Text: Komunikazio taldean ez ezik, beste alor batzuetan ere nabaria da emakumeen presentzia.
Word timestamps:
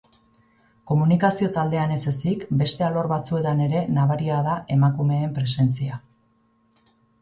Komunikazio 0.91 1.49
taldean 1.57 1.93
ez 1.99 2.01
ezik, 2.13 2.47
beste 2.63 2.87
alor 2.89 3.11
batzuetan 3.13 3.63
ere 3.69 3.87
nabaria 4.01 4.43
da 4.51 4.59
emakumeen 4.81 5.41
presentzia. 5.41 6.05